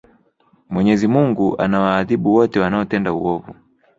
mwenyezi 0.69 1.07
mungu 1.07 1.57
anawaadhibu 1.61 2.33
wote 2.33 2.59
wanaotenda 2.59 3.13
uovu 3.13 3.55